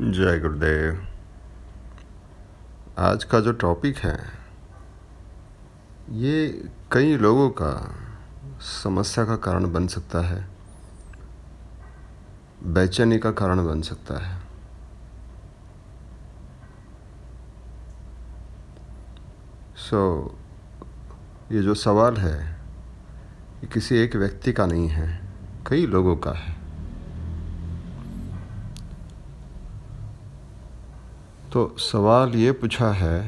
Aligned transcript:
जय 0.00 0.38
गुरुदेव। 0.38 1.06
आज 2.98 3.24
का 3.24 3.40
जो 3.40 3.52
टॉपिक 3.52 3.96
है 3.96 4.18
ये 6.10 6.68
कई 6.92 7.16
लोगों 7.16 7.48
का 7.50 7.70
समस्या 8.60 9.24
का 9.24 9.36
कारण 9.36 9.72
बन 9.72 9.86
सकता 9.86 10.20
है 10.26 10.48
बेचैनी 12.64 13.18
का 13.18 13.32
कारण 13.32 13.64
बन 13.66 13.82
सकता 13.82 14.18
है। 14.18 14.38
सो 19.76 20.04
so, 20.26 21.52
ये 21.52 21.62
जो 21.62 21.74
सवाल 21.74 22.16
है 22.16 22.52
ये 23.56 23.66
किसी 23.66 23.96
एक 23.96 24.16
व्यक्ति 24.16 24.52
का 24.52 24.66
नहीं 24.66 24.88
है 24.88 25.20
कई 25.66 25.86
लोगों 25.86 26.16
का 26.16 26.32
है। 26.32 26.57
तो 31.52 31.60
सवाल 31.78 32.34
ये 32.34 32.52
पूछा 32.52 32.90
है 32.92 33.20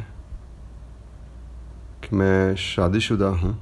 कि 2.02 2.16
मैं 2.16 2.54
शादीशुदा 2.56 3.28
हूँ, 3.34 3.52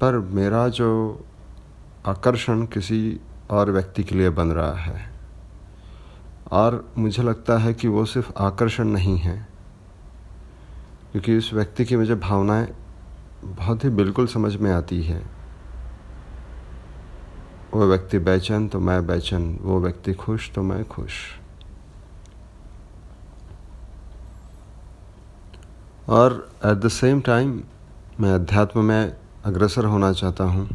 पर 0.00 0.18
मेरा 0.32 0.68
जो 0.68 0.90
आकर्षण 2.06 2.64
किसी 2.66 2.98
और 3.50 3.70
व्यक्ति 3.70 4.04
के 4.04 4.14
लिए 4.14 4.30
बन 4.30 4.48
रहा 4.48 4.72
है, 4.72 5.10
और 6.52 6.84
मुझे 6.98 7.22
लगता 7.22 7.56
है 7.58 7.72
कि 7.74 7.88
वो 7.88 8.04
सिर्फ़ 8.04 8.30
आकर्षण 8.38 8.88
नहीं 8.88 9.16
है, 9.18 9.36
क्योंकि 11.12 11.36
उस 11.38 11.52
व्यक्ति 11.54 11.84
की 11.84 11.96
मुझे 11.96 12.14
भावनाएँ 12.14 12.68
बहुत 13.44 13.84
ही 13.84 13.90
बिल्कुल 13.92 14.26
समझ 14.26 14.54
में 14.56 14.70
आती 14.72 15.02
है। 15.02 15.22
वो 17.74 17.86
व्यक्ति 17.86 18.18
बेचैन 18.20 18.68
तो 18.68 18.80
मैं 18.80 19.06
बेचैन, 19.06 19.58
वो 19.62 19.80
व्यक्ति 19.80 20.14
खुश 20.14 20.50
तो 20.54 20.62
मैं 20.62 20.84
खुश। 20.84 21.12
और 26.08 26.50
एट 26.66 26.76
द 26.76 26.88
सेम 26.88 27.20
टाइम 27.20 27.62
मैं 28.20 28.32
अध्यात्म 28.32 28.84
में 28.84 29.16
अग्रसर 29.44 29.84
होना 29.84 30.12
चाहता 30.12 30.44
हूँ। 30.44 30.68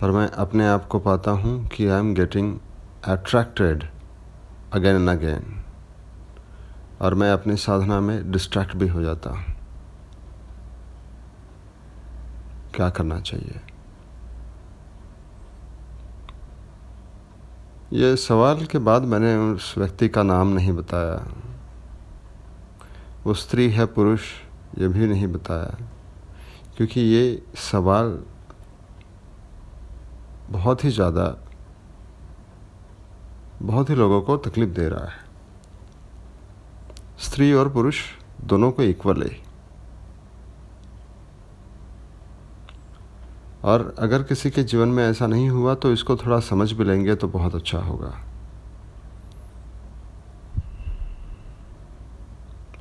पर 0.00 0.10
मैं 0.10 0.28
अपने 0.28 0.66
आप 0.68 0.86
को 0.86 0.98
पाता 0.98 1.30
हूँ 1.30 1.68
कि 1.68 1.86
I 1.86 1.98
am 1.98 2.14
getting 2.14 2.58
attracted 3.04 3.84
again 4.72 4.96
and 4.96 5.08
again 5.08 5.64
और 7.00 7.14
मैं 7.14 7.32
अपनी 7.32 7.56
साधना 7.56 8.00
में 8.00 8.30
डिस्ट्रैक्ट 8.30 8.76
भी 8.76 8.88
हो 8.88 9.02
जाता 9.02 9.30
हूँ। 9.30 9.54
क्या 12.74 12.90
करना 12.90 13.20
चाहिए? 13.20 13.60
ये 17.92 18.16
सवाल 18.16 18.64
के 18.64 18.78
बाद 18.78 19.02
मैंने 19.02 19.36
उस 19.36 19.74
व्यक्ति 19.78 20.08
का 20.08 20.22
नाम 20.22 20.48
नहीं 20.48 20.72
बताया। 20.72 21.49
वो 23.26 23.34
स्त्री 23.34 23.68
है, 23.70 23.86
पुरुष, 23.86 24.22
ये 24.78 24.88
भी 24.88 25.06
नहीं 25.06 25.26
बताया। 25.26 25.76
क्योंकि 26.76 27.00
ये 27.00 27.42
सवाल 27.60 28.18
बहुत 30.50 30.84
ही 30.84 30.90
ज़्यादा, 30.90 31.24
बहुत 33.62 33.90
ही 33.90 33.94
लोगों 33.94 34.20
को 34.22 34.36
तकलीफ़ 34.38 34.70
दे 34.70 34.88
रहा 34.88 35.04
है। 35.04 35.28
स्त्री 37.20 37.52
और 37.52 37.68
पुरुष 37.68 38.00
दोनों 38.44 38.70
को 38.72 38.82
इक्वल 38.82 39.22
है। 39.22 39.36
और 43.64 43.94
अगर 43.98 44.22
किसी 44.22 44.50
के 44.50 44.62
जीवन 44.62 44.88
में 44.88 45.04
ऐसा 45.04 45.26
नहीं 45.26 45.48
हुआ 45.50 45.74
तो 45.74 45.92
इसको 45.92 46.16
थोड़ा 46.16 46.38
समझ 46.40 46.72
भी 46.72 46.84
लेंगे 46.84 47.14
तो 47.14 47.28
बहुत 47.28 47.54
अच्छा 47.54 47.78
होगा। 47.78 48.12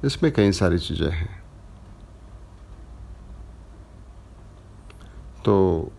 इसमें 0.05 0.31
कई 0.33 0.51
सारी 0.51 0.79
चीज़ें 0.79 1.09
हैं। 1.11 1.43
तो 5.45 5.91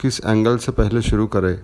किस 0.00 0.20
एंगल 0.20 0.58
से 0.58 0.72
पहले 0.72 1.02
शुरू 1.02 1.26
करें, 1.26 1.58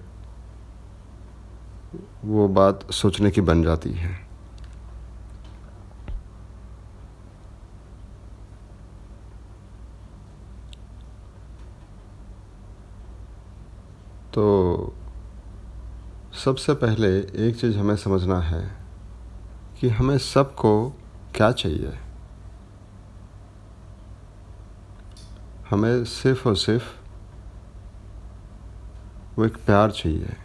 वो 2.24 2.48
बात 2.48 2.90
सोचने 2.92 3.30
की 3.30 3.40
बन 3.40 3.62
जाती 3.62 3.92
है। 3.92 4.14
तो 14.34 14.94
सबसे 16.34 16.74
पहले 16.74 17.08
एक 17.48 17.56
चीज़ 17.60 17.76
हमें 17.78 17.96
समझना 17.96 18.40
है 18.40 18.62
कि 19.80 19.88
हमें 19.88 20.18
सबको 20.18 20.72
क्या 21.34 21.50
चाहिए? 21.52 21.98
हमें 25.70 26.04
सिर्फ़ 26.04 26.48
और 26.48 26.56
सिर्फ़ 26.56 26.90
वो 29.38 29.44
एक 29.44 29.56
प्यार 29.56 29.90
चाहिए। 29.90 30.36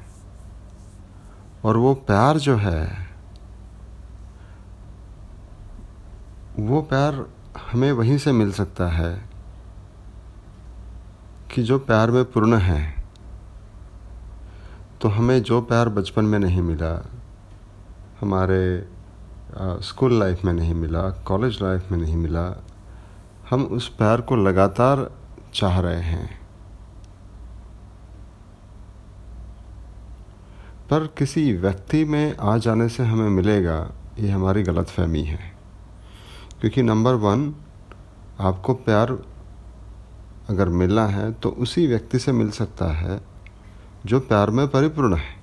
और 1.65 1.77
वो 1.77 1.93
प्यार 1.93 2.37
जो 2.37 2.55
है, 2.57 3.07
वो 6.59 6.81
प्यार 6.81 7.25
हमें 7.71 7.91
वहीं 7.91 8.17
से 8.17 8.31
मिल 8.31 8.51
सकता 8.51 8.87
है 8.87 9.11
कि 11.51 11.63
जो 11.63 11.79
प्यार 11.79 12.11
में 12.11 12.23
पूर्ण 12.25 12.57
है 12.57 12.81
तो 15.01 15.09
हमें 15.09 15.41
जो 15.43 15.61
प्यार 15.61 15.89
बचपन 15.89 16.25
में 16.25 16.39
नहीं 16.39 16.61
मिला, 16.61 16.93
हमारे 18.21 18.89
स्कूल 19.55 20.19
लाइफ 20.19 20.45
में 20.45 20.53
नहीं 20.53 20.73
मिला 20.73 21.09
कॉलेज 21.09 21.61
लाइफ 21.61 21.91
में 21.91 21.97
नहीं 21.99 22.15
मिला। 22.15 22.63
हम 23.49 23.63
उस 23.63 23.87
प्यार 23.95 24.21
को 24.21 24.35
लगातार 24.35 25.11
चाह 25.53 25.79
रहे 25.79 26.01
हैं। 26.01 26.47
पर 30.89 31.07
किसी 31.07 31.53
व्यक्ति 31.53 32.05
में 32.05 32.37
आ 32.37 32.57
जाने 32.57 32.89
से 32.89 33.03
हमें 33.03 33.29
मिलेगा, 33.29 33.91
ये 34.19 34.29
हमारी 34.29 34.63
गलत 34.63 34.87
फहमी 34.87 35.23
है। 35.23 35.57
क्योंकि 36.61 36.81
नंबर 36.81 37.13
वन 37.13 37.55
आपको 38.39 38.73
प्यार 38.73 39.11
अगर 40.49 40.69
मिलना 40.69 41.07
है 41.07 41.31
तो 41.33 41.49
उसी 41.49 41.87
व्यक्ति 41.87 42.19
से 42.19 42.31
मिल 42.31 42.51
सकता 42.51 42.85
है, 42.85 43.21
जो 44.05 44.19
प्यार 44.19 44.49
में 44.49 44.67
परिपूर्ण 44.67 45.15
है। 45.15 45.36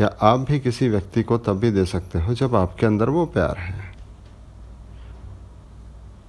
या 0.00 0.16
आप 0.22 0.40
भी 0.40 0.60
किसी 0.60 0.88
व्यक्ति 0.88 1.22
को 1.22 1.38
तब 1.38 1.58
भी 1.58 1.70
दे 1.70 1.84
सकते 1.84 2.20
हो 2.20 2.34
जब 2.34 2.54
आपके 2.54 2.86
अंदर 2.86 3.08
वो 3.08 3.26
प्यार 3.26 3.58
है। 3.58 3.94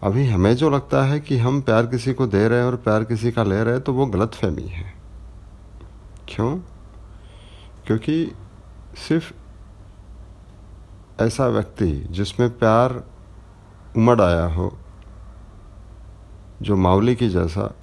अभी 0.04 0.28
हमें 0.28 0.56
जो 0.56 0.70
लगता 0.70 1.04
है 1.04 1.20
कि 1.20 1.38
हम 1.38 1.62
प्यार 1.62 1.86
किसी 1.86 2.14
को 2.14 2.28
दे 2.28 2.48
रहे 2.48 2.60
हैं 2.60 2.66
और 2.66 2.76
प्यार 2.76 3.04
किसी 3.04 3.32
का 3.32 3.44
ले 3.44 3.64
रहे 3.64 3.74
हैं 3.74 3.84
तो 3.84 3.94
वो 3.94 4.06
गलत 4.06 4.32
फहमी 4.34 4.64
है। 4.64 4.94
क्यों? 6.30 6.58
क्योंकि 7.86 8.32
सिर्फ़ 8.96 9.34
ऐसा 11.22 11.48
व्यक्ति 11.48 12.08
जिसमें 12.12 12.58
प्यार 12.58 13.04
उमड़ 13.98 14.22
आया 14.22 14.46
हो, 14.46 14.78
जो 16.62 16.76
माउली 16.76 17.16
की 17.16 17.30
जैसा, 17.30 17.76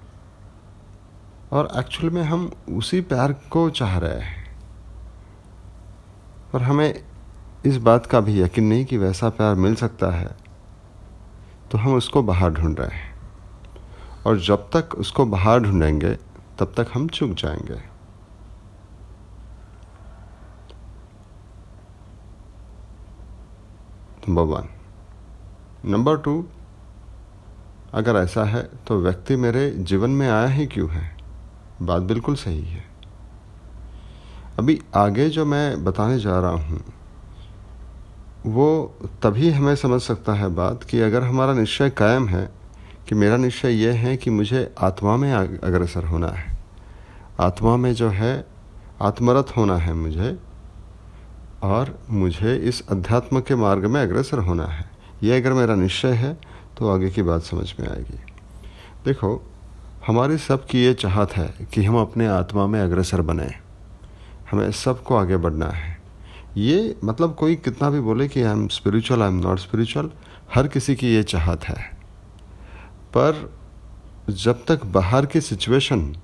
और 1.52 1.68
एक्चुअल 1.76 2.10
में 2.10 2.22
हम 2.22 2.52
उसी 2.72 3.00
प्यार 3.00 3.32
को 3.32 3.70
चाह 3.70 3.98
रहे 3.98 4.20
हैं। 4.20 4.37
और 6.54 6.62
हमें 6.62 7.04
इस 7.66 7.76
बात 7.76 8.06
का 8.06 8.20
भी 8.20 8.42
यकीन 8.42 8.64
नहीं 8.64 8.84
कि 8.84 8.96
वैसा 8.96 9.28
प्यार 9.28 9.54
मिल 9.54 9.74
सकता 9.74 10.10
है। 10.10 10.28
तो 11.70 11.78
हम 11.78 11.94
उसको 11.94 12.22
बाहर 12.22 12.50
ढूंढ 12.50 12.80
रहे 12.80 12.96
हैं। 12.96 13.14
और 14.26 14.38
जब 14.38 14.70
तक 14.76 14.94
उसको 14.94 15.26
बाहर 15.26 15.60
ढूंढेंगे, 15.60 16.14
तब 16.58 16.72
तक 16.76 16.86
हम 16.94 17.08
चुक 17.08 17.30
जाएँगे। 17.30 17.98
नंबर 24.28 24.42
वन 24.42 24.68
नंबर 25.84 26.16
टू 26.16 26.46
अगर 27.94 28.16
ऐसा 28.16 28.44
है 28.44 28.62
तो 28.62 29.00
व्यक्ति 29.00 29.36
मेरे 29.36 29.70
जीवन 29.70 30.10
में 30.10 30.30
आया 30.30 30.46
ही 30.46 30.66
क्यों 30.66 30.90
है? 30.90 31.16
बात 31.82 32.02
बिल्कुल 32.02 32.34
सही 32.34 32.62
है। 32.62 32.87
अभी 34.58 34.78
आगे 34.96 35.28
जो 35.28 35.44
मैं 35.46 35.84
बताने 35.84 36.18
जा 36.18 36.38
रहा 36.40 36.50
हूँ, 36.50 36.80
वो 38.46 38.94
तभी 39.22 39.50
हमें 39.50 39.74
समझ 39.76 40.00
सकता 40.02 40.32
है 40.32 40.48
बात 40.48 40.84
कि 40.84 41.00
अगर 41.00 41.22
हमारा 41.22 41.52
निश्चय 41.52 41.90
कायम 41.90 42.26
है, 42.28 42.48
कि 43.08 43.14
मेरा 43.14 43.36
निश्चय 43.36 43.72
ये 43.72 43.92
है 43.92 44.16
कि 44.16 44.30
मुझे 44.30 44.74
आत्मा 44.78 45.16
में 45.16 45.32
अग्रसर 45.32 46.04
होना 46.04 46.28
है। 46.28 46.56
आत्मा 47.40 47.76
में 47.76 47.92
जो 47.94 48.08
है 48.08 48.46
आत्मरत 49.02 49.52
होना 49.56 49.76
है 49.76 49.94
मुझे, 49.94 50.36
और 51.62 51.98
मुझे 52.10 52.56
इस 52.56 52.82
अध्यात्म 52.88 53.40
के 53.40 53.54
मार्ग 53.54 53.86
में 53.86 54.00
अग्रसर 54.02 54.38
होना 54.38 54.66
है। 54.66 54.90
ये 55.22 55.40
अगर 55.40 55.52
मेरा 55.52 55.74
निश्चय 55.74 56.12
है 56.14 56.36
तो 56.78 56.88
आगे 56.88 57.10
की 57.10 57.22
बात 57.22 57.42
समझ 57.42 57.72
में 57.80 57.88
आएगी। 57.88 58.18
देखो, 59.04 59.30
हमारी 60.06 60.38
सब 60.38 60.66
की 60.66 60.84
ये 60.84 60.92
चाहत 60.96 61.32
है 61.32 61.48
कि 61.72 61.84
हम 61.84 62.00
अपने 62.00 62.26
आत्मा 62.26 62.66
में 62.66 62.80
अग्रसर 62.80 63.22
बने। 63.22 63.67
हमें 64.50 64.70
सबको 64.72 65.16
आगे 65.16 65.36
बढ़ना 65.36 65.66
है। 65.66 65.98
ये 66.56 66.96
मतलब 67.04 67.34
कोई 67.34 67.54
कितना 67.56 67.90
भी 67.90 68.00
बोले 68.00 68.28
कि 68.28 68.42
I 68.42 68.52
am 68.52 68.68
spiritual 68.68 69.22
I 69.22 69.28
am 69.28 69.34
not 69.34 69.58
spiritual 69.58 70.10
हर 70.54 70.68
किसी 70.68 70.94
की 70.94 71.14
ये 71.14 71.22
चाहत 71.22 71.64
है। 71.64 71.82
पर 73.16 73.52
जब 74.30 74.64
तक 74.68 74.84
बाहर 74.84 75.26
की 75.26 75.40
सिचुएशन 75.40 76.16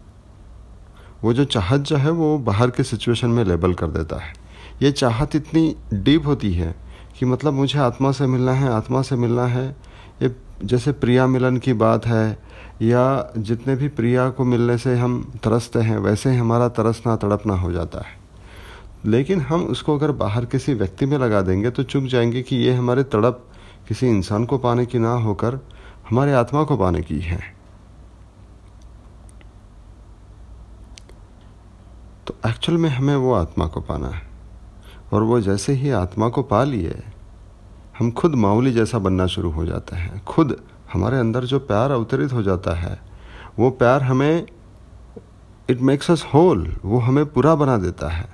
वो 1.24 1.32
जो 1.32 1.44
चाहत 1.44 1.80
जो 1.80 1.96
है, 1.96 2.10
वो 2.10 2.38
बाहर 2.38 2.70
के 2.70 2.82
सिचुएशन 2.82 3.28
में 3.28 3.44
लेबल 3.44 3.74
कर 3.74 3.86
देता 3.86 4.16
है। 4.16 4.34
ये 4.82 4.92
चाहत 4.92 5.36
इतनी 5.36 5.76
डीप 5.94 6.26
होती 6.26 6.52
है 6.54 6.74
कि 7.18 7.26
मतलब 7.26 7.52
मुझे 7.52 7.78
आत्मा 7.78 8.12
से 8.12 8.26
मिलना 8.26 8.52
है, 8.52 8.68
आत्मा 8.68 9.02
से 9.02 9.16
मिलना 9.16 9.46
है। 9.46 9.76
ये 10.22 10.36
जैसे 10.64 10.92
प्रिया 10.92 11.26
मिलन 11.26 11.56
की 11.56 11.72
बात 11.72 12.06
है 12.06 12.38
या 12.82 13.32
जितने 13.38 13.76
भी 13.76 13.88
प्रिया 13.88 14.30
को 14.30 14.44
मिलने 14.44 14.78
से 14.78 14.96
हम 14.96 15.32
तरसते 15.42 15.78
हैं, 15.78 15.98
वैसे 15.98 16.30
ही 16.30 16.36
हमारा 16.36 16.68
तरसना, 16.68 17.16
तड़पना 17.16 17.54
हो 17.54 17.72
जाता 17.72 17.98
है। 17.98 18.24
लेकिन 19.06 19.40
हम 19.40 19.64
उसको 19.64 19.98
अगर 19.98 20.12
बाहर 20.12 20.44
किसी 20.44 20.74
व्यक्ति 20.74 21.06
में 21.06 21.18
लगा 21.18 21.40
देंगे 21.40 21.70
तो 21.70 21.82
चुक 21.82 22.04
जाएँगे 22.04 22.42
कि 22.42 22.56
ये 22.56 22.74
हमारे 22.74 23.04
तड़प 23.04 23.46
किसी 23.88 24.08
इंसान 24.08 24.44
को 24.44 24.58
पाने 24.58 24.86
की 24.86 24.98
ना 24.98 25.12
होकर 25.12 25.54
हमारे 26.10 26.32
आत्मा 26.32 26.64
को 26.64 26.76
पाने 26.76 27.02
की 27.02 27.20
है। 27.20 27.56
तो 32.26 32.34
एक्चुअल 32.46 32.78
में 32.78 32.90
हमें 32.90 33.16
वो 33.16 33.34
आत्मा 33.34 33.66
को 33.66 33.80
पाना 33.80 34.08
है। 34.08 34.22
और 35.12 35.22
वो 35.22 35.40
जैसे 35.40 35.72
ही 35.72 35.90
आत्मा 35.90 36.28
को 36.28 36.42
पा 36.42 36.64
लिए, 36.64 37.02
हम 37.98 38.10
खुद 38.10 38.34
मामूली 38.34 38.72
जैसा 38.72 38.98
बनना 38.98 39.26
शुरू 39.26 39.50
हो 39.50 39.66
जाते 39.66 39.96
हैं। 39.96 40.24
खुद 40.24 40.60
हमारे 40.94 41.18
अंदर 41.18 41.44
जो 41.44 41.58
प्यार 41.58 41.90
अवतरित 41.90 42.32
हो 42.32 42.42
जाता 42.42 42.74
है, 42.74 42.98
वो 43.58 43.70
प्यार 43.70 44.02
हमें 44.02 44.46
इट 45.70 45.80
मेक्स 45.80 46.10
अस 46.10 46.24
होल 46.34 46.76
वो 46.84 46.98
हमें 46.98 47.26
पूरा 47.26 47.54
बना 47.54 47.76
देता 47.76 48.08
है। 48.08 48.28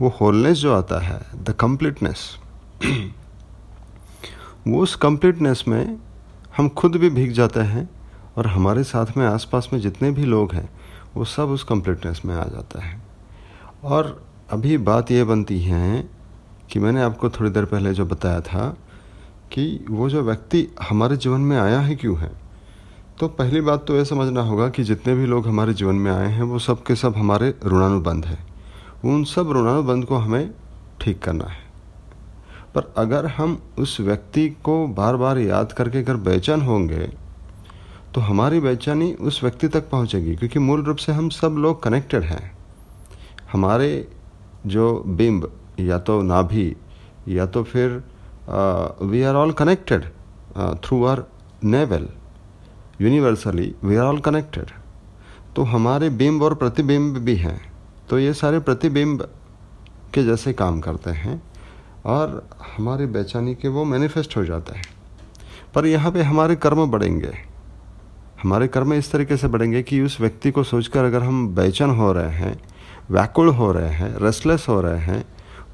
वो 0.00 0.08
होलनेस 0.20 0.58
जो 0.58 0.74
आता 0.74 0.98
है 1.04 1.20
द 1.34 1.54
कम्प्लीटनेस 1.60 2.36
वो 4.66 4.80
उस 4.80 4.94
कम्प्लीटनेस 4.96 5.64
में 5.68 5.98
हम 6.56 6.68
खुद 6.68 6.96
भी 6.96 7.10
भीग 7.10 7.32
जाते 7.32 7.60
हैं 7.60 7.88
और 8.36 8.46
हमारे 8.46 8.84
साथ 8.84 9.06
में 9.16 9.26
आसपास 9.26 9.68
में 9.72 9.80
जितने 9.80 10.10
भी 10.10 10.24
लोग 10.24 10.52
हैं, 10.52 10.68
वो 11.14 11.24
सब 11.24 11.48
उस 11.48 11.64
कम्प्लीटनेस 11.64 12.22
में 12.24 12.34
आ 12.34 12.44
जाता 12.44 12.84
है। 12.84 13.02
और 13.84 14.24
अभी 14.50 14.78
बात 14.78 15.10
ये 15.10 15.24
बनती 15.24 15.60
है 15.60 16.10
कि 16.70 16.78
मैंने 16.78 17.02
आपको 17.02 17.30
थोड़ी 17.30 17.50
देर 17.50 17.64
पहले 17.64 17.92
जो 17.94 18.06
बताया 18.06 18.40
था 18.40 18.76
कि 19.54 19.84
वो 19.90 20.08
जो 20.10 20.22
व्यक्ति 20.22 20.66
हमारे 20.82 21.16
जीवन 21.16 21.40
में 21.40 21.56
आया 21.58 21.80
है 21.80 21.94
क्यों 21.96 22.18
है? 22.18 22.30
तो 23.18 23.28
पहली 23.28 23.60
बात 23.60 23.84
तो 23.86 23.96
यह 23.96 24.04
समझना 24.04 24.42
होगा 24.42 24.68
कि 24.68 24.82
जितने 24.82 25.14
भी 25.14 25.26
लोग 25.26 25.46
हमारे 25.48 25.74
जीवन 25.74 25.94
में 25.94 26.10
आए 26.12 26.28
हैं, 26.28 26.42
वो 26.42 26.58
सब 26.58 26.82
के 26.82 26.94
सब 26.96 27.16
हमारे 27.16 27.54
ऋणानुबंध 27.66 28.26
हैं। 28.26 28.46
उन 29.04 29.24
सब 29.24 29.52
ऋणानुबंध 29.52 30.04
को 30.04 30.16
हमें 30.16 30.50
ठीक 31.00 31.22
करना 31.22 31.44
है। 31.44 31.62
पर 32.74 32.92
अगर 32.96 33.26
हम 33.26 33.58
उस 33.78 34.00
व्यक्ति 34.00 34.48
को 34.64 34.86
बार 34.86 35.16
बार 35.16 35.38
याद 35.38 35.72
करके 35.72 35.98
अगर 35.98 36.16
बेचैन 36.16 36.62
होंगे 36.62 37.06
तो 38.14 38.20
हमारी 38.20 38.60
बेचैनी 38.60 39.12
उस 39.12 39.42
व्यक्ति 39.42 39.68
तक 39.68 39.88
पहुंचेगी, 39.90 40.34
क्योंकि 40.36 40.58
मूल 40.58 40.82
रूप 40.82 40.96
से 40.96 41.12
हम 41.12 41.28
सब 41.28 41.54
लोग 41.58 41.82
कनेक्टेड 41.82 42.22
हैं। 42.22 42.58
हमारे 43.52 44.08
जो 44.66 45.02
बिंब 45.06 45.50
या 45.80 45.98
तो 45.98 46.20
नाभि 46.22 46.74
या 47.28 47.46
तो 47.46 47.62
फिर 47.62 48.02
we 48.48 49.22
are 49.22 49.34
all 49.34 49.52
connected 49.52 50.04
through 50.84 51.04
our 51.04 51.24
navel 51.64 52.08
universally 53.00 53.74
we 53.84 53.96
are 53.96 54.06
all 54.06 54.18
connected 54.20 54.70
तो 55.56 55.62
हमारे 55.62 56.08
बिंब 56.10 56.42
और 56.42 56.54
प्रतिबिंब 56.54 57.16
भी 57.16 57.36
हैं। 57.36 57.60
तो 58.10 58.18
ये 58.18 58.32
सारे 58.34 58.58
प्रतिबिंब 58.58 59.22
के 60.14 60.22
जैसे 60.24 60.52
काम 60.52 60.80
करते 60.80 61.10
हैं 61.10 61.42
और 62.04 62.42
हमारी 62.76 63.06
बेचैनी 63.06 63.54
के 63.54 63.68
वो 63.68 63.84
मैनिफेस्ट 63.84 64.36
हो 64.36 64.44
जाते 64.44 64.78
हैं। 64.78 64.84
पर 65.74 65.86
यहाँ 65.86 66.12
पे 66.12 66.22
हमारे 66.22 66.56
कर्म 66.56 66.86
बढ़ेंगे। 66.90 67.32
हमारे 68.42 68.68
कर्म 68.68 68.92
इस 68.94 69.10
तरीके 69.12 69.36
से 69.36 69.48
बढ़ेंगे 69.48 69.82
कि 69.82 70.00
उस 70.00 70.20
व्यक्ति 70.20 70.50
को 70.50 70.62
सोचकर 70.62 71.04
अगर 71.04 71.22
हम 71.22 71.46
बेचैन 71.54 71.90
हो 71.90 72.12
रहे 72.12 72.30
हैं, 72.30 72.60
व्याकुल 73.10 73.48
हो 73.48 73.70
रहे 73.72 73.88
हैं 73.88 74.16
रेस्टलेस 74.18 74.66
हो 74.68 74.80
रहे 74.80 74.98
हैं 74.98 75.24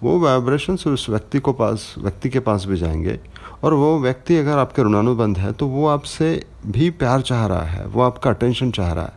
वो 0.03 0.21
वाइब्रेशन 0.21 0.75
उस 0.75 1.07
व्यक्ति 1.11 1.39
को 1.39 1.53
पास, 1.53 1.95
व्यक्ति 1.99 2.31
के 2.31 2.41
पास 2.41 2.65
भी 2.65 2.77
जाएँगे। 2.77 3.21
और 3.65 3.75
वो 3.75 3.99
व्यक्ति 3.99 4.37
अगर 4.37 4.59
आपके 4.59 4.83
ऋणानुबंध 4.83 5.39
है 5.39 5.53
तो 5.53 5.67
वो 5.67 5.89
आपसे 5.89 6.47
भी 6.67 6.91
प्यार 6.91 7.21
चाह 7.21 7.47
रहा 7.47 7.63
है, 7.63 7.87
वो 7.87 8.03
आपका 8.03 8.31
अटेंशन 8.31 8.71
चाह 8.71 8.93
रहा 8.93 9.05
है। 9.05 9.13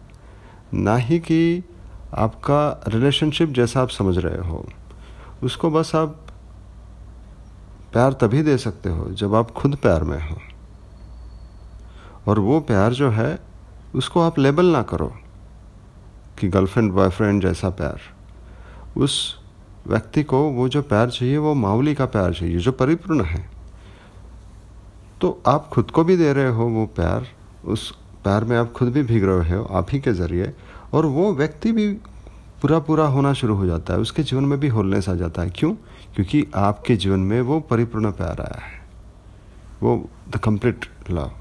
ना 0.73 0.95
ही 0.95 1.19
कि 1.19 1.63
आपका 2.17 2.83
रिलेशनशिप 2.87 3.49
जैसा 3.49 3.81
आप 3.81 3.89
समझ 3.89 4.17
रहे 4.17 4.47
हो। 4.47 4.65
उसको 5.43 5.69
बस 5.69 5.95
आप 5.95 6.19
प्यार 7.93 8.13
तभी 8.13 8.43
दे 8.43 8.57
सकते 8.57 8.89
हो, 8.89 9.05
जब 9.09 9.35
आप 9.35 9.51
खुद 9.51 9.75
प्यार 9.75 10.03
में 10.03 10.29
हो। 10.29 10.37
और 12.27 12.39
वो 12.39 12.59
प्यार 12.59 12.93
जो 12.93 13.09
है, 13.09 13.39
उसको 13.95 14.21
आप 14.21 14.39
लेबल 14.39 14.65
ना 14.65 14.81
करो 14.81 15.13
कि 16.39 16.47
गर्लफ्रेंड 16.47 16.91
बॉयफ्रेंड 16.91 17.41
जैसा 17.41 17.69
प्यार। 17.69 17.99
उस 18.97 19.42
व्यक्ति 19.87 20.23
को 20.23 20.43
वो 20.43 20.69
जो 20.69 20.81
प्यार 20.81 21.09
चाहिए, 21.09 21.37
वो 21.37 21.53
मामूली 21.53 21.95
का 21.95 22.05
प्यार 22.05 22.33
चाहिए, 22.33 22.57
जो 22.57 22.71
परिपूर्ण 22.71 23.23
है। 23.23 23.49
तो 25.21 25.41
आप 25.47 25.69
खुद 25.69 25.91
को 25.91 26.03
भी 26.03 26.17
दे 26.17 26.33
रहे 26.33 26.49
हो 26.49 26.65
वो 26.65 26.85
प्यार, 26.85 27.27
उस 27.65 27.91
प्यार 28.23 28.43
में 28.43 28.57
आप 28.57 28.71
खुद 28.71 28.89
भी 28.89 29.03
भीग 29.03 29.23
रहे 29.23 29.53
हो, 29.53 29.63
आप 29.63 29.87
ही 29.91 29.99
के 29.99 30.13
ज़रिए, 30.13 30.53
और 30.93 31.05
वो 31.05 31.33
व्यक्ति 31.33 31.71
भी 31.71 31.93
पूरा 32.61 32.79
पूरा 32.79 33.05
होना 33.05 33.33
शुरू 33.33 33.55
हो 33.55 33.65
जाता 33.65 33.93
है, 33.93 33.99
उसके 33.99 34.23
जीवन 34.23 34.43
में 34.43 34.59
भी 34.59 34.67
होलनेस 34.67 35.09
आ 35.09 35.13
जाता 35.13 35.41
है। 35.41 35.49
क्यों? 35.49 35.73
क्योंकि 36.15 36.47
आपके 36.55 36.95
जीवन 36.95 37.19
में 37.19 37.41
वो 37.41 37.59
परिपूर्ण 37.59 38.11
प्यार 38.11 38.41
आया 38.41 38.65
है। 38.65 38.81
वो 39.83 40.09
द 40.29 40.35
कंप्लीट 40.35 40.85
लव 41.09 41.31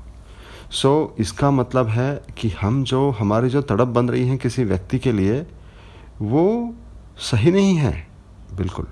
सो 0.71 1.17
इसका 1.19 1.51
मतलब 1.51 1.87
है 1.87 2.23
कि 2.39 2.49
हम 2.49 2.85
जो, 2.85 3.11
हमारी 3.11 3.49
जो 3.49 3.63
तड़प 3.63 3.89
बन 3.89 4.09
रही 4.09 4.29
हैं 4.29 4.39
किसी 4.39 4.65
व्यक्ति 4.65 4.99
के 4.99 5.13
लिए, 5.13 5.47
वो 6.23 6.75
सही 7.19 7.51
नहीं 7.51 7.77
है। 7.77 8.12
बिल्कुल। 8.53 8.87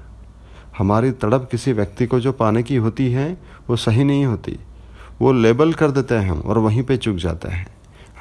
हमारी 0.79 1.11
तड़प 1.13 1.49
किसी 1.51 1.73
व्यक्ति 1.73 2.07
को 2.07 2.21
जो 2.21 2.33
पाने 2.33 2.63
की 2.63 2.77
होती 2.77 3.11
है 3.13 3.33
वो 3.69 3.77
सही 3.77 4.05
नहीं 4.05 4.25
होती। 4.25 4.59
वो 5.21 5.33
लेबल 5.33 5.73
कर 5.73 5.91
देते 5.91 6.15
हैं 6.15 6.31
हम 6.31 6.41
और 6.41 6.59
वहीं 6.59 6.83
पे 6.83 6.97
चुक 6.97 7.17
जाते 7.17 7.49
हैं। 7.49 7.67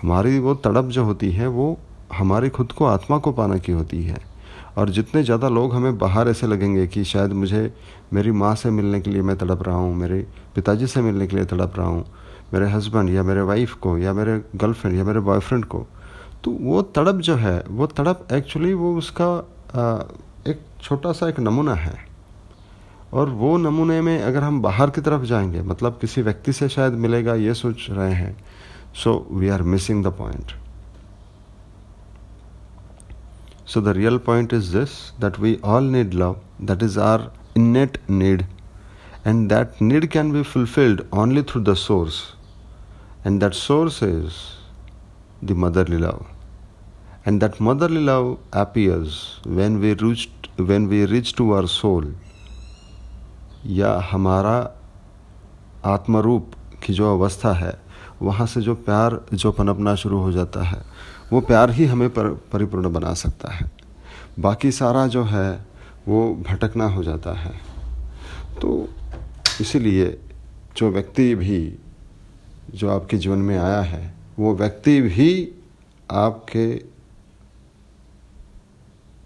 हमारी 0.01 0.39
वो 0.39 0.53
तड़प 0.55 0.85
जो 0.85 1.03
होती 1.03 1.31
है 1.31 1.47
वो 1.49 1.77
हमारी 2.13 2.49
खुद 2.49 2.71
को 2.71 2.85
आत्मा 2.85 3.17
को 3.17 3.31
पाने 3.31 3.59
की 3.59 3.71
होती 3.71 4.03
है। 4.03 4.17
और 4.77 4.89
जितने 4.89 5.23
ज़्यादा 5.23 5.49
लोग 5.49 5.73
हमें 5.75 5.97
बाहर 5.97 6.29
ऐसे 6.29 6.47
लगेंगे 6.47 6.85
कि 6.87 7.03
शायद 7.03 7.31
मुझे 7.33 7.61
मेरी 8.13 8.31
माँ 8.31 8.53
से 8.55 8.69
मिलने 8.71 8.99
के 9.01 9.11
लिए 9.11 9.21
मैं 9.21 9.35
तड़प 9.37 9.63
रहा 9.63 9.75
हूँ 9.75 9.95
मेरे 9.95 10.19
पिताजी 10.55 10.87
से 10.87 11.01
मिलने 11.01 11.27
के 11.27 11.35
लिए 11.35 11.45
तड़प 11.45 11.73
रहा 11.77 11.87
हूँ 11.87 12.05
मेरे 12.53 12.69
हस्बैंड 12.69 13.09
या 13.09 13.23
मेरे 13.23 13.41
वाइफ 13.41 13.73
को 13.73 13.97
या 13.97 14.13
मेरे 14.13 14.39
गर्लफ्रेंड 14.55 14.97
या 14.97 15.03
मेरे 15.03 15.19
बॉयफ्रेंड 15.19 15.65
को 15.65 15.85
तो 16.43 16.51
वो 16.51 16.81
तड़प 16.95 17.15
जो 17.21 17.35
है 17.35 17.63
वो 17.69 17.87
तड़प 17.87 18.27
एक्चुअली 18.33 18.73
वो 18.73 18.95
उसका 18.97 19.27
आ, 19.75 20.03
छोटा 20.81 21.11
सा 21.11 21.29
एक 21.29 21.39
नमूना 21.39 21.73
है। 21.73 21.97
और 23.13 23.29
वो 23.29 23.57
नमूने 23.57 24.01
में 24.01 24.21
अगर 24.23 24.43
हम 24.43 24.61
बाहर 24.61 24.89
की 24.89 25.01
तरफ़ 25.01 25.21
जाएँगे 25.21 25.61
मतलब 25.61 25.97
किसी 26.01 26.21
व्यक्ति 26.21 26.53
से 26.53 26.69
शायद 26.69 26.93
मिलेगा 26.93 27.33
ये 27.35 27.53
सोच 27.53 27.87
रहे 27.89 28.13
हैं 28.13 28.45
so 28.95 29.27
we 29.31 29.49
are 29.49 29.61
missing 29.61 30.03
the 30.03 30.07
point 30.07 30.51
so 33.67 33.81
the 33.81 33.87
real 33.87 34.17
point 34.17 34.53
is 34.53 34.77
this 34.77 35.13
that 35.21 35.39
we 35.39 35.59
all 35.63 35.83
need 35.83 36.13
love 36.13 36.41
that 36.61 36.83
is 36.83 36.99
our 36.99 37.31
innate 37.57 37.97
need, 38.07 38.45
and 39.25 39.49
that 39.49 39.79
need 39.81 40.09
can 40.11 40.31
be 40.31 40.43
fulfilled 40.43 41.05
only 41.11 41.43
through 41.43 41.63
the 41.63 41.75
source. 41.75 42.33
And 43.25 43.41
that 43.41 43.53
source 43.53 44.01
is 44.01 44.57
the 45.41 45.55
motherly 45.55 45.97
love. 45.97 46.38
And 47.29 47.41
that 47.41 47.59
motherly 47.61 48.01
love 48.09 48.37
appears 48.53 49.15
when 49.57 49.79
we 49.81 49.93
reach 50.03 50.27
when 50.69 50.87
we 50.89 51.05
reach 51.05 51.35
to 51.35 51.51
our 51.51 51.67
soul. 51.67 52.05
या 53.65 54.09
हमारा 54.11 54.81
आत्मरूप 55.85 56.51
की 56.83 56.93
जो 56.93 57.19
अवस्था 57.19 57.53
है 57.53 57.81
वहाँ 58.21 58.47
से 58.47 58.61
जो 58.61 58.75
प्यार 58.75 59.25
जो 59.33 59.51
पनपना 59.51 59.95
शुरू 59.95 60.19
हो 60.19 60.31
जाता 60.31 60.63
है 60.63 60.81
वो 61.33 61.41
प्यार 61.41 61.71
ही 61.71 61.85
हमें 61.85 62.09
पर, 62.09 62.27
परिपूर्ण 62.29 62.93
बना 62.93 63.13
सकता 63.13 63.51
है। 63.51 63.71
बाकी 64.39 64.71
सारा 64.71 65.07
जो 65.07 65.23
है 65.23 65.65
वो 66.07 66.43
भटकना 66.49 66.85
हो 66.85 67.03
जाता 67.03 67.33
है। 67.33 67.51
तो 68.61 68.89
इसीलिए 69.61 70.19
जो 70.77 70.89
व्यक्ति 70.89 71.35
भी 71.35 71.75
जो 72.75 72.89
आपके 72.89 73.17
जीवन 73.17 73.37
में 73.37 73.57
आया 73.57 73.81
है 73.81 74.13
वो 74.39 74.55
व्यक्ति 74.55 75.01
भी 75.01 75.51
आपके 76.11 76.88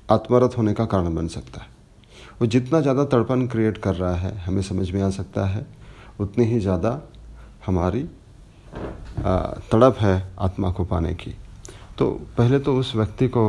आत्मरत 0.10 0.58
होने 0.58 0.74
का 0.74 0.86
कारण 0.86 1.16
बन 1.16 1.28
सकता 1.28 1.62
है। 1.62 1.72
वो 2.42 2.48
जितना 2.48 2.80
ज़्यादा 2.82 3.04
तड़पन 3.06 3.46
क्रिएट 3.48 3.78
कर 3.78 3.96
रहा 3.96 4.16
है, 4.16 4.38
हमें 4.38 4.62
समझ 4.62 4.90
में 4.92 5.02
आ 5.02 5.10
सकता 5.12 5.46
है, 5.46 5.66
उतनी 6.20 6.46
ही 6.46 6.60
ज़्यादा 6.60 7.02
हमारी 7.66 8.04
तड़प 9.72 9.98
है 10.00 10.16
आत्मा 10.40 10.72
को 10.72 10.84
पाने 10.86 11.14
की। 11.14 11.34
तो 11.98 12.10
पहले 12.38 12.60
तो 12.60 12.76
उस 12.76 12.96
व्यक्ति 12.96 13.28
को 13.28 13.46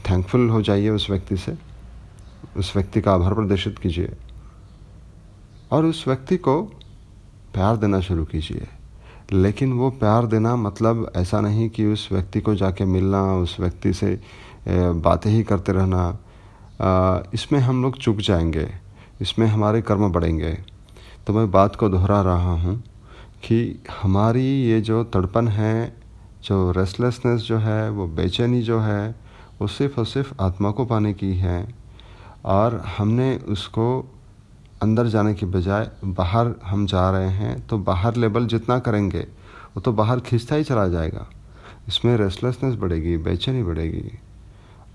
थैंकफुल 0.00 0.48
हो 0.50 0.60
जाइए 0.62 0.88
उस 0.90 1.08
व्यक्ति 1.10 1.36
से। 1.36 1.56
उस 2.56 2.72
व्यक्ति 2.76 3.00
का 3.00 3.12
आभार 3.14 3.34
प्रदर्शित 3.34 3.78
कीजिए। 3.78 4.12
और 5.72 5.84
उस 5.84 6.04
व्यक्ति 6.08 6.36
को 6.36 6.60
प्यार 7.54 7.76
देना 7.76 8.00
शुरू 8.00 8.24
कीजिए। 8.24 8.66
लेकिन 9.32 9.72
वो 9.72 9.90
प्यार 9.92 10.26
देना 10.26 10.54
मतलब 10.56 11.10
ऐसा 11.16 11.40
नहीं 11.40 11.68
कि 11.70 11.86
उस 11.86 12.08
व्यक्ति 12.12 12.40
को 12.40 12.54
जाके 12.54 12.84
मिलना, 12.84 13.22
उस 13.34 13.56
व्यक्ति 13.60 13.92
से 13.92 14.18
बातें 14.68 15.30
ही 15.30 15.42
करते 15.42 15.72
रहना। 15.72 16.18
इसमें 17.34 17.58
हम 17.60 17.82
लोग 17.82 17.96
चुक 17.98 18.16
जाएँगे। 18.16 18.68
इसमें 19.20 19.46
हमारे 19.46 19.82
कर्म 19.82 20.08
बढ़ेंगे। 20.12 20.52
तो 21.26 21.32
मैं 21.32 21.50
बात 21.50 21.76
को 21.76 21.88
दोहरा 21.88 22.20
रहा 22.22 22.52
हूँ 22.52 22.76
कि 23.44 23.82
हमारी 24.02 24.46
ये 24.62 24.80
जो 24.80 25.02
तड़पन 25.04 25.48
है, 25.48 25.96
जो 26.44 26.70
रेस्टलेसनेस 26.70 27.40
जो 27.40 27.58
है, 27.58 27.90
वो 27.90 28.06
बेचैनी 28.06 28.62
जो 28.62 28.80
है, 28.80 29.14
वो 29.60 29.66
सिर्फ़ 29.66 30.00
और 30.00 30.06
सिर्फ़ 30.06 30.32
आत्मा 30.40 30.70
को 30.70 30.84
पाने 30.84 31.12
की 31.14 31.34
है। 31.36 31.74
और 32.44 32.82
हमने 32.98 33.36
उसको 33.36 33.86
अंदर 34.82 35.06
जाने 35.06 35.34
की 35.34 35.46
बजाय 35.46 35.90
बाहर 36.04 36.54
हम 36.64 36.86
जा 36.86 37.10
रहे 37.10 37.28
हैं 37.28 37.66
तो 37.66 37.78
बाहर 37.78 38.16
लेवल 38.16 38.46
जितना 38.46 38.78
करेंगे, 38.78 39.20
वो 39.74 39.80
तो 39.80 39.92
बाहर 39.92 40.20
खींचता 40.20 40.56
ही 40.56 40.64
चला 40.64 40.88
जाएगा। 40.88 41.26
इसमें 41.88 42.16
रेस्टलेसनेस 42.16 42.74
बढ़ेगी, 42.74 43.16
बेचैनी 43.16 43.62
बढ़ेगी। 43.62 44.18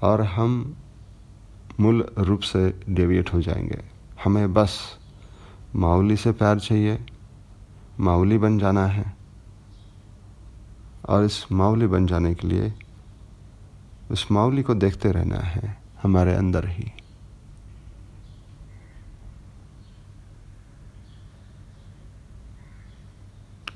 और 0.01 0.21
हम 0.21 0.75
मूल 1.79 2.13
रूप 2.17 2.39
से 2.39 2.81
डेविएट 2.89 3.33
हो 3.33 3.41
जाएँगे। 3.41 3.81
हमें 4.23 4.53
बस 4.53 4.97
माउली 5.75 6.17
से 6.17 6.31
प्यार 6.31 6.59
चाहिए 6.59 7.05
माउली 7.99 8.37
बन 8.37 8.59
जाना 8.59 8.85
है। 8.85 9.17
और 11.09 11.23
इस 11.23 11.51
माउली 11.51 11.87
बन 11.87 12.07
जाने 12.07 12.35
के 12.35 12.47
लिए 12.47 12.73
उस 14.11 14.27
माउली 14.31 14.63
को 14.63 14.75
देखते 14.75 15.11
रहना 15.11 15.37
है 15.37 15.81
हमारे 16.03 16.33
अंदर 16.35 16.67
ही। 16.67 16.91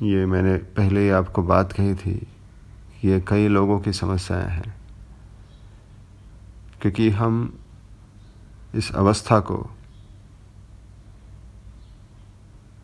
ये 0.03 0.25
मैंने 0.25 0.57
पहले 0.57 1.01
ही 1.01 1.09
आपको 1.09 1.43
बात 1.43 1.71
कही 1.71 1.95
थी 1.95 2.27
ये 3.05 3.21
कई 3.27 3.47
लोगों 3.47 3.79
की 3.79 3.93
समस्याएँ 3.93 4.49
हैं। 4.49 4.80
क्योंकि 6.81 7.09
हम 7.11 7.53
इस 8.75 8.91
अवस्था 8.91 9.39
को 9.39 9.57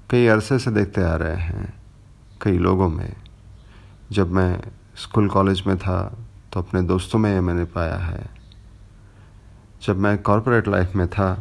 कई 0.09 0.27
अरसे 0.27 0.59
से 0.59 0.71
देखते 0.71 1.03
आ 1.03 1.15
रहे 1.15 1.35
हैं, 1.35 1.73
कई 2.41 2.57
लोगों 2.57 2.89
में। 2.89 3.15
जब 4.11 4.31
मैं 4.31 4.61
स्कूल 4.95 5.27
कॉलेज 5.29 5.63
में 5.67 5.77
था 5.77 5.99
तो 6.53 6.59
अपने 6.59 6.81
दोस्तों 6.81 7.19
में 7.19 7.33
ये 7.33 7.41
मैंने 7.41 7.63
पाया 7.65 7.97
है। 7.97 8.29
जब 9.81 9.97
मैं 9.97 10.17
कॉरपोरेट 10.21 10.67
लाइफ 10.67 10.95
में 10.95 11.07
था 11.07 11.33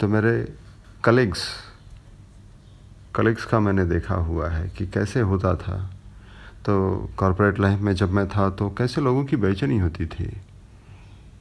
तो 0.00 0.08
मेरे 0.08 0.32
कलीग्स 1.04 1.46
कलीग्स 3.14 3.44
का 3.44 3.60
मैंने 3.60 3.84
देखा 3.84 4.14
हुआ 4.14 4.48
है 4.48 4.68
कि 4.68 4.86
कैसे 4.86 5.20
होता 5.22 5.54
था। 5.56 5.78
तो 6.66 6.74
कॉरपोरेट 7.16 7.60
लाइफ 7.60 7.80
में 7.80 7.94
जब 7.94 8.12
मैं 8.12 8.26
था 8.28 8.48
तो 8.50 8.68
कैसे 8.70 9.00
लोगों 9.00 9.24
की 9.24 9.36
बेचैनी 9.36 9.78
होती 9.78 10.06
थी। 10.06 10.26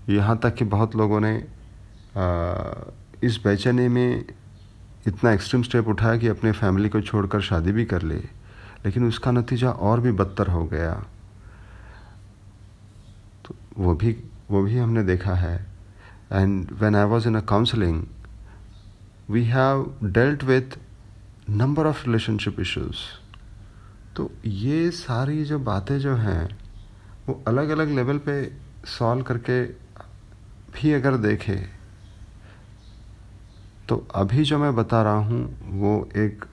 यहाँ 0.10 0.38
तक 0.38 0.56
कि 0.56 0.66
बहुत 0.66 0.96
लोगों 0.96 1.20
ने 1.20 1.36
इस 3.24 3.40
बेचैनी 3.44 3.88
में 3.88 4.26
इतना 5.08 5.32
एक्सट्रीम 5.32 5.64
स्टेप 5.64 5.88
उठाया 5.88 6.18
कि 6.18 6.28
अपने 6.28 6.52
फैमिली 6.52 6.90
को 6.90 7.02
छोड़कर 7.02 7.42
शादी 7.42 7.72
भी 7.72 7.86
कर 7.86 8.02
ली। 8.02 8.18
लेकिन 8.86 9.08
उसका 9.08 9.32
नतीजा 9.32 9.70
और 9.70 10.00
भी 10.00 10.12
बदतर 10.12 10.48
हो 10.48 10.66
गया। 10.66 10.94
तो 13.46 13.56
वो 13.78 13.94
भी 13.94 14.12
वो 14.52 14.62
भी 14.64 14.78
हमने 14.78 15.04
देखा 15.04 15.34
है। 15.34 15.56
And 16.32 16.72
when 16.72 16.96
I 16.96 17.06
was 17.06 17.28
in 17.28 17.36
a 17.36 17.42
counselling 17.42 18.04
we 19.30 19.44
have 19.44 19.96
dealt 20.04 20.44
with 20.44 20.78
number 21.50 21.88
of 21.88 22.06
relationship 22.06 22.60
issues 22.60 22.98
तो 24.16 24.32
ये 24.46 24.92
सारी 24.92 25.44
जो 25.46 25.60
बातें 25.60 25.98
जो 26.00 26.16
हैं, 26.16 26.58
वो 27.28 27.44
अलग 27.48 27.70
अलग 27.70 27.90
लेवल 27.90 28.18
पे 28.18 28.36
सॉल्व 28.88 29.24
करके 29.24 29.85
भी 30.76 30.92
अगर 30.94 31.18
देखें 31.18 31.58
तो 33.90 33.96
अभी 34.16 34.44
जो 34.44 34.58
मैं 34.60 34.76
बता 34.76 35.02
रहा 35.04 35.14
हूँ, 35.14 35.72
वो 35.72 36.10
एक 36.18 36.46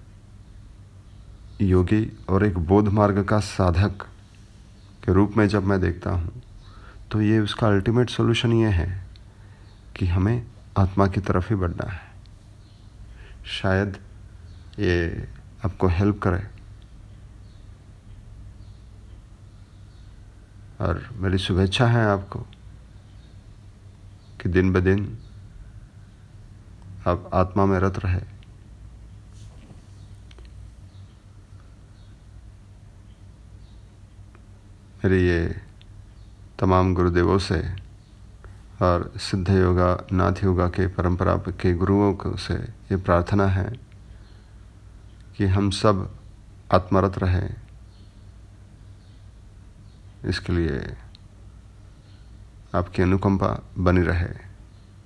योगी 1.63 2.05
और 2.29 2.45
एक 2.45 2.59
बोध 2.59 2.89
मार्ग 2.89 3.23
का 3.25 3.39
साधक 3.41 4.03
के 5.05 5.13
रूप 5.13 5.37
में 5.37 5.47
जब 5.49 5.65
मैं 5.65 5.81
देखता 5.81 6.11
हूँ 6.11 6.43
तो 7.11 7.21
ये 7.21 7.39
उसका 7.39 7.67
अल्टीमेट 7.67 8.11
सॉल्यूशन 8.11 8.53
ये 8.53 8.69
है 8.71 8.89
कि 9.97 10.07
हमें 10.07 10.47
आत्मा 10.79 11.07
की 11.07 11.21
तरफ़ 11.21 11.49
ही 11.49 11.55
बढ़ना 11.55 11.91
है। 11.91 12.01
शायद 13.53 13.97
ये 14.79 15.29
आपको 15.65 15.89
हेल्प 15.89 16.19
करे। 16.19 16.43
और 20.81 21.03
मेरी 21.17 21.39
शुभेच्छा 21.39 21.87
है 21.87 22.05
आपको। 22.07 22.47
कि 24.43 24.49
दिन 24.49 24.73
ब 24.73 24.81
दिन 24.81 25.19
अब 27.07 27.31
आत्मा 27.35 27.67
में 27.67 27.79
रत 27.79 27.99
रहे। 27.99 28.21
मेरे 35.05 35.23
ये 35.27 35.61
तमाम 36.59 36.95
गुरुदेवों 36.95 37.39
से 37.39 37.75
और 38.83 39.13
सिद्ध 39.17 39.51
योगा, 39.51 40.07
नाथ 40.13 40.45
योगा 40.45 40.69
के 40.69 40.87
परंपरा 40.87 41.37
के 41.37 41.75
गुरुओं 41.75 42.15
को 42.15 42.37
से 42.37 42.55
ये 42.55 42.97
प्रार्थना 42.97 43.47
है 43.47 43.73
कि 45.37 45.47
हम 45.47 45.71
सब 45.71 46.19
आत्मरत 46.73 47.19
रहें। 47.19 47.57
इसके 50.25 50.53
लिए 50.53 50.79
आपकी 52.75 53.03
अनुकंपा 53.03 53.63
बनी 53.79 54.03
रहे। 54.03 54.29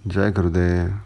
जय 0.06 0.30
गुरुदेव। 0.30 1.05